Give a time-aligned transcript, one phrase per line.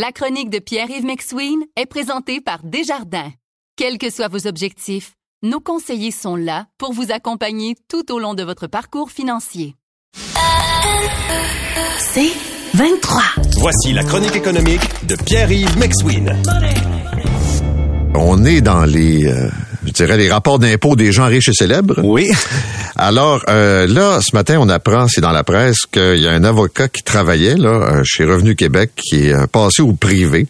[0.00, 3.32] La chronique de Pierre-Yves McSween est présentée par Desjardins.
[3.74, 8.34] Quels que soient vos objectifs, nos conseillers sont là pour vous accompagner tout au long
[8.34, 9.74] de votre parcours financier.
[11.98, 12.30] C'est
[12.74, 13.22] 23.
[13.58, 16.32] Voici la chronique économique de Pierre-Yves McSween.
[18.14, 19.50] On est dans les, euh,
[19.88, 22.00] je dirais, les rapports d'impôts des gens riches et célèbres.
[22.04, 22.30] Oui.
[22.96, 26.44] Alors euh, là, ce matin, on apprend, c'est dans la presse, qu'il y a un
[26.44, 30.46] avocat qui travaillait là euh, chez Revenu Québec qui est euh, passé au privé.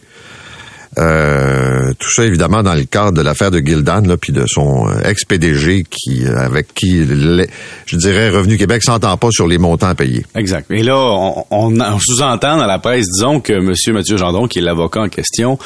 [0.97, 4.89] Euh, tout ça évidemment dans le cadre de l'affaire de Gildan là puis de son
[4.89, 9.95] euh, ex-PDG qui avec qui je dirais Revenu Québec s'entend pas sur les montants à
[9.95, 10.25] payer.
[10.35, 10.69] Exact.
[10.71, 13.71] Et là, on, on- on sous-entend dans la presse, disons, que M.
[13.93, 15.59] Mathieu Gendron, qui est l'avocat en question,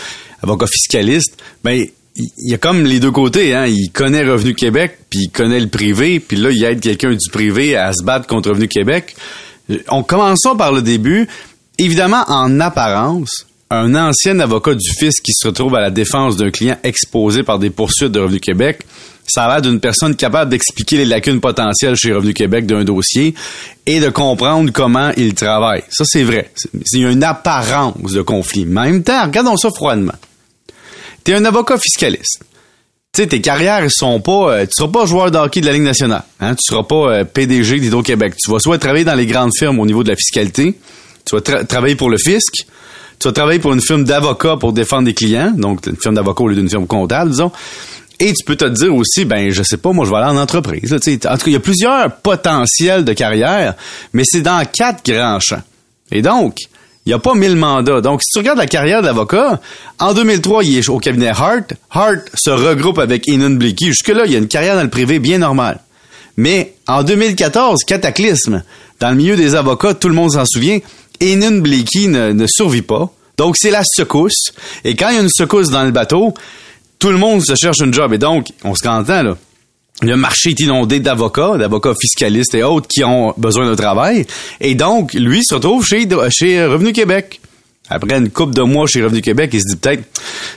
[0.44, 1.85] avocat fiscaliste, ben,
[2.16, 3.66] il y a comme les deux côtés, hein.
[3.66, 7.30] Il connaît Revenu Québec, puis il connaît le privé, puis là, il aide quelqu'un du
[7.31, 9.16] privé à se battre contre Revenu Québec.
[9.71, 11.27] Euh, On commençons par le début.
[11.80, 16.52] Évidemment, en apparence, un ancien avocat du fisc qui se retrouve à la défense d'un
[16.52, 18.82] client exposé par des poursuites de Revenu Québec,
[19.26, 23.34] ça a l'air d'une personne capable d'expliquer les lacunes potentielles chez Revenu Québec d'un dossier
[23.88, 25.82] et de comprendre comment il travaille.
[25.90, 26.51] Ça, c'est vrai.
[26.55, 28.63] C'est- une apparence de conflit.
[28.66, 30.13] En même temps, regardons ça froidement.
[31.24, 32.43] T'es un avocat fiscaliste.
[33.16, 34.54] Tu sais, tes carrières sont pas.
[34.54, 36.24] euh, tu seras pas joueur de hockey de la Ligue nationale.
[36.40, 36.55] Hein?
[36.55, 38.34] Tu seras pas euh, PDG d'Hydro-Québec.
[38.43, 40.77] Tu vas soit travailler dans les grandes firmes au niveau de la fiscalité,
[41.26, 42.66] tu vas tra- travailler pour le fisc,
[43.20, 46.44] tu vas travailler pour une firme d'avocats pour défendre des clients, donc une firme d'avocats
[46.44, 47.51] au lieu d'une firme comptable, disons.
[48.20, 50.41] Et tu peux te dire aussi, ben, je sais pas, moi, je vais aller en
[50.41, 50.90] entreprise.
[50.91, 53.76] là, en tout cas, il y a plusieurs potentiels de carrière,
[54.13, 55.62] mais c'est dans quatre grands champs.
[56.12, 56.55] Et donc,
[57.05, 58.01] il n'y a pas mille mandats.
[58.01, 59.59] Donc, si tu regardes la carrière d'avocat,
[59.99, 61.73] en 2003, il est au cabinet Hart.
[61.91, 63.87] Hart se regroupe avec Enon Blicky.
[63.87, 65.79] Jusque-là, il y a une carrière dans le privé bien normale.
[66.38, 68.63] Mais en 2014, cataclysme.
[69.00, 70.79] Dans le milieu des avocats, tout le monde s'en souvient,
[71.19, 73.12] Blicky ne, ne survit pas.
[73.38, 74.53] Donc, c'est la secousse.
[74.85, 76.34] Et quand il y a une secousse dans le bateau,
[77.00, 78.13] tout le monde se cherche une job.
[78.13, 79.38] Et donc, on se entend, là.
[80.02, 84.25] Le marché est inondé d'avocats, d'avocats fiscalistes et autres qui ont besoin de travail.
[84.59, 86.06] Et donc, lui se retrouve chez,
[86.66, 87.40] Revenu Québec.
[87.90, 90.03] Après une couple de mois chez Revenu Québec, il se dit peut-être,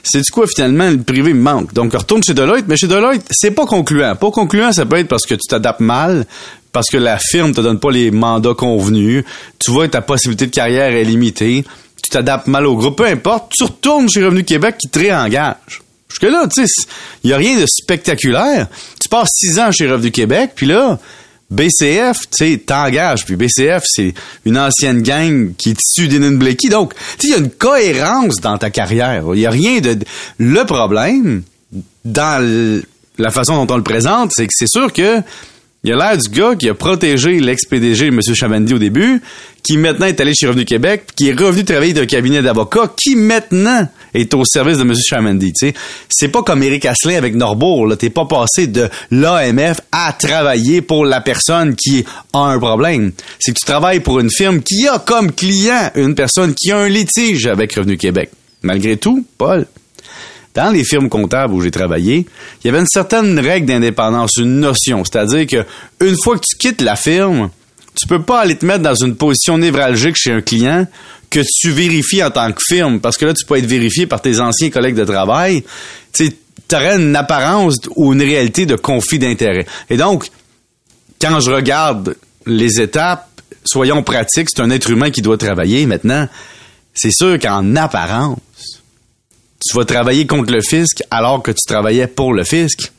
[0.03, 1.75] c'est du quoi finalement, le privé me manque.
[1.75, 4.15] Donc, il retourne chez Deloitte, mais chez Deloitte, c'est pas concluant.
[4.17, 6.25] Pas concluant, ça peut être parce que tu t'adaptes mal,
[6.73, 9.25] parce que la firme te donne pas les mandats convenus,
[9.59, 11.65] tu vois ta possibilité de carrière est limitée,
[12.03, 15.83] tu t'adaptes mal au groupe, peu importe, tu retournes chez Revenu Québec qui te réengage.
[16.19, 16.73] Jusque-là, tu sais,
[17.25, 18.69] il y a rien de spectaculaire.
[19.01, 20.99] Tu passes six ans chez Revenu Québec, puis là,
[21.51, 23.25] BCF, tu sais, t'engages.
[23.25, 26.69] Puis BCF, c'est une ancienne gang qui est issue d'Enon Blakey.
[26.69, 29.25] Donc, tu il y a une cohérence dans ta carrière.
[29.35, 29.99] Il y a rien de...
[30.39, 31.43] Le problème,
[32.05, 32.83] dans
[33.19, 35.21] la façon dont on le présente, c'est que c'est sûr que
[35.87, 38.21] il a l'air du gars qui a protégé l'ex-PDG, M.
[38.35, 39.23] Chavandy, au début,
[39.63, 43.15] qui maintenant est allé chez Revenu Québec, qui est revenu travailler d'un cabinet d'avocats, qui
[43.15, 45.41] maintenant est au service de M.
[45.55, 45.75] Sais,
[46.09, 47.97] c'est pas comme Éric Asselin avec Norbourg.
[47.97, 53.13] T'es pas passé de l'AMF à travailler pour la personne qui a un problème.
[53.39, 56.79] C'est que tu travailles pour une firme qui a comme client une personne qui a
[56.79, 58.31] un litige avec Revenu Québec.
[58.63, 59.67] Malgré tout, Paul,
[60.57, 62.27] dans les firmes comptables où j'ai travaillé,
[62.63, 65.05] il y avait une certaine règle d'indépendance, une notion.
[65.05, 67.51] C'est-à-dire que une fois que tu quittes la firme,
[67.95, 70.87] tu peux pas aller te mettre dans une position névralgique chez un client
[71.31, 74.23] que tu vérifies en tant que firme, parce que là, tu peux être vérifié par
[74.23, 75.63] tes anciens collègues de travail.
[76.13, 76.33] Tu
[76.73, 79.67] aurais une apparence ou une réalité de conflit d'intérêt.
[79.91, 80.29] Et donc,
[81.21, 82.17] quand je regarde
[82.47, 83.29] les étapes,
[83.65, 86.29] soyons pratiques, c'est un être humain qui doit travailler maintenant.
[86.95, 88.39] C'est sûr qu'en apparence,
[89.65, 92.93] tu vas travailler contre le fisc alors que tu travaillais pour le fisc.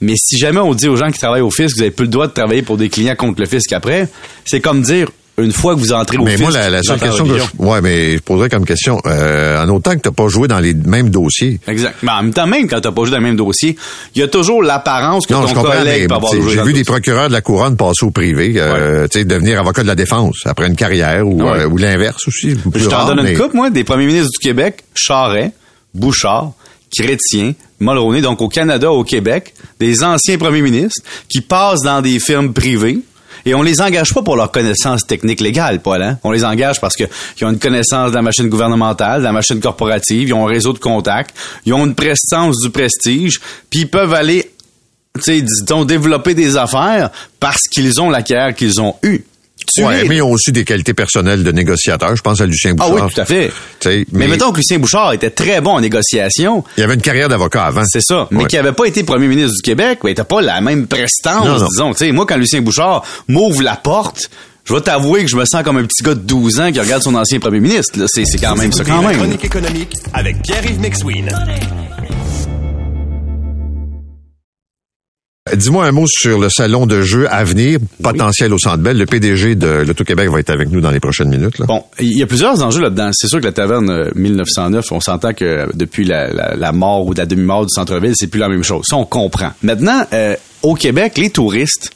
[0.00, 2.10] Mais si jamais on dit aux gens qui travaillent au fisc, vous avez plus le
[2.10, 4.08] droit de travailler pour des clients contre le fisc après,
[4.44, 6.42] c'est comme dire une fois que vous entrez au Mais fisc.
[6.42, 9.92] moi, la, seule question que je, ouais, mais je poserais comme question, euh, en autant
[9.94, 11.58] que t'as pas joué dans les mêmes dossiers.
[11.66, 11.96] Exact.
[12.02, 13.76] Mais en même temps, même quand t'as pas joué dans le même dossier,
[14.14, 16.84] il y a toujours l'apparence que Non, ton collègue peut avoir joué j'ai vu des
[16.84, 20.36] procureurs de la couronne passer au privé, euh, tu sais, devenir avocat de la défense
[20.44, 21.60] après une carrière ou, Ouais.
[21.62, 22.56] euh, ou l'inverse aussi.
[22.74, 25.50] Je t'en donne une coupe, moi, des premiers ministres du Québec, Charret,
[25.94, 26.52] Bouchard,
[26.96, 32.18] Chrétien, Mulroney, donc au Canada, au Québec, des anciens premiers ministres qui passent dans des
[32.20, 33.00] firmes privées.
[33.46, 36.02] Et on les engage pas pour leur connaissance technique légale, Paul.
[36.02, 36.18] Hein?
[36.24, 37.08] On les engage parce qu'ils
[37.42, 40.72] ont une connaissance de la machine gouvernementale, de la machine corporative, ils ont un réseau
[40.72, 41.36] de contacts,
[41.66, 44.50] ils ont une prestance du prestige, puis ils peuvent aller,
[45.16, 49.24] tu sais, disons, développer des affaires parce qu'ils ont la carrière qu'ils ont eue.
[49.72, 52.14] Tu Ouais, es- mais ils ont aussi des qualités personnelles de négociateur.
[52.14, 53.06] Je pense à Lucien Ah Bouchard.
[53.06, 53.52] oui, tout à fait.
[53.80, 56.64] Tu sais, Mais, mettons que Lucien Bouchard était très bon en négociation.
[56.76, 57.82] Il avait une carrière d'avocat avant.
[57.86, 58.28] C'est ça.
[58.30, 58.46] Mais Ouais.
[58.48, 61.58] qui avait pas été premier ministre du Québec, ben, t'as pas la même prestance, Non,
[61.58, 61.66] non.
[61.68, 61.92] disons.
[61.92, 64.28] Tu sais, moi, quand Lucien Bouchard m'ouvre la porte,
[64.64, 66.80] je vais t'avouer que je me sens comme un petit gars de 12 ans qui
[66.80, 67.98] regarde son ancien premier ministre.
[67.98, 68.06] là.
[68.08, 69.16] C'est c'est quand même ça, quand même.
[69.16, 71.30] Chronique économique avec Pierre-Yves McSween.
[75.56, 78.96] Dis-moi un mot sur le salon de jeux à venir, potentiel au Centre Bell.
[78.98, 81.58] Le PDG de l'Auto-Québec va être avec nous dans les prochaines minutes.
[81.58, 81.66] Là.
[81.66, 83.10] Bon, il y a plusieurs enjeux là-dedans.
[83.12, 87.06] C'est sûr que la taverne euh, 1909, on s'entend que depuis la, la- la mort
[87.06, 88.84] ou la demi-mort du centre-ville, c'est plus la même chose.
[88.88, 89.50] Ça, on comprend.
[89.62, 91.90] Maintenant, euh, au Québec, les touristes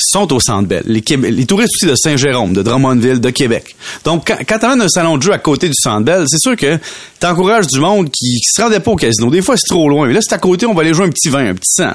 [0.00, 0.68] sont au Centre.
[0.86, 3.76] Les, les touristes aussi de Saint-Jérôme, de Drummondville, de Québec.
[4.04, 6.56] Donc, quand, quand t'amènes un salon de jeu à côté du Centre Bell, c'est sûr
[6.56, 6.78] que
[7.18, 9.30] t'encourages du monde qui se rendait pas au casino.
[9.30, 10.06] Des fois, c'est trop loin.
[10.06, 11.92] Mais là, c'est à côté, on va aller jouer un petit vin, un petit sang.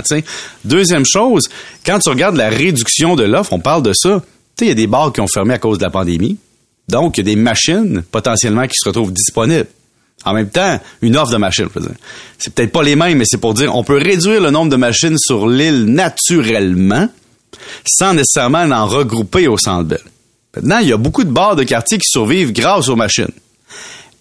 [0.64, 1.48] Deuxième chose,
[1.86, 4.22] quand tu regardes la réduction de l'offre, on parle de ça.
[4.58, 6.38] Tu sais, il y a des bars qui ont fermé à cause de la pandémie.
[6.88, 9.68] Donc, il y a des machines potentiellement qui se retrouvent disponibles.
[10.24, 11.68] En même temps, une offre de machines.
[12.40, 14.76] C'est peut-être pas les mêmes, mais c'est pour dire on peut réduire le nombre de
[14.76, 17.10] machines sur l'île naturellement
[17.86, 20.00] sans nécessairement en regrouper au centre Bell.
[20.56, 23.32] Maintenant, il y a beaucoup de bars de quartier qui survivent grâce aux machines.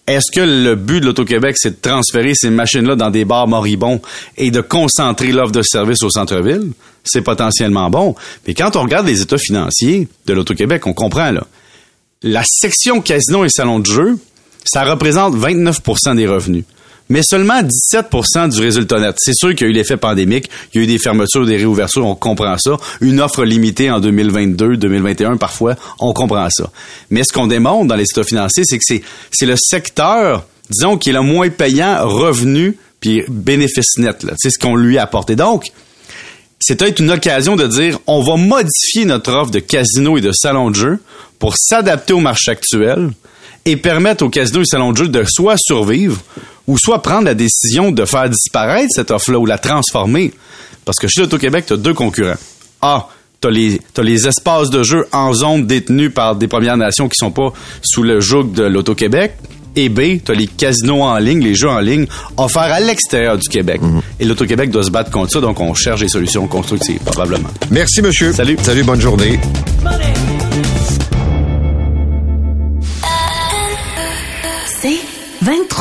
[0.07, 4.01] Est-ce que le but de l'Auto-Québec, c'est de transférer ces machines-là dans des bars moribonds
[4.37, 6.71] et de concentrer l'offre de service au centre-ville?
[7.03, 8.15] C'est potentiellement bon.
[8.45, 11.45] Mais quand on regarde les états financiers de l'Auto-Québec, on comprend, là.
[12.21, 14.17] La section casino et salon de jeu,
[14.63, 16.65] ça représente 29% des revenus.
[17.09, 19.15] Mais seulement 17% du résultat net.
[19.19, 21.57] C'est sûr qu'il y a eu l'effet pandémique, il y a eu des fermetures, des
[21.57, 22.77] réouvertures, on comprend ça.
[23.01, 26.71] Une offre limitée en 2022, 2021 parfois, on comprend ça.
[27.11, 28.83] Mais ce qu'on démontre dans les états financiers, c'est que
[29.31, 34.25] c'est, le secteur, disons, qui est le moins payant revenu puis bénéfice net.
[34.37, 35.35] C'est ce qu'on lui a apporté.
[35.35, 35.71] Donc,
[36.67, 40.71] peut-être une occasion de dire on va modifier notre offre de casino et de salon
[40.71, 40.99] de jeu
[41.37, 43.11] pour s'adapter au marché actuel
[43.65, 46.19] et permettre aux casinos et salons de jeu de soit survivre
[46.67, 50.31] ou soit prendre la décision de faire disparaître cette offre-là ou la transformer.
[50.85, 52.37] Parce que chez l'Auto-Québec, tu as deux concurrents.
[52.81, 53.09] A,
[53.41, 57.09] tu as les, t'as les espaces de jeu en zone détenus par des Premières Nations
[57.09, 59.33] qui sont pas sous le joug de l'Auto-Québec.
[59.75, 62.05] Et B, tu as les casinos en ligne, les jeux en ligne
[62.37, 63.81] offerts à l'extérieur du Québec.
[64.19, 67.49] Et l'Auto-Québec doit se battre contre ça, donc on cherche des solutions constructives, probablement.
[67.71, 68.31] Merci, monsieur.
[68.31, 68.57] Salut.
[68.61, 69.37] Salut, bonne journée.
[75.45, 75.74] 23.